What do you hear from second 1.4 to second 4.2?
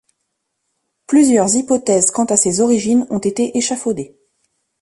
hypothèses quant à ses origines ont été échafaudées.